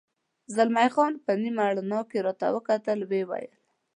[0.55, 3.51] زلمی خان په نیمه رڼا کې راته وکتل، ویې ویل.